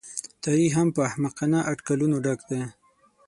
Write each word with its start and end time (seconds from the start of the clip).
تاریخ 0.43 0.71
هم 0.79 0.87
په 0.95 1.01
احمقانه 1.09 1.59
اټکلونو 1.71 2.15
ډک 2.25 2.39
دی. 2.49 2.61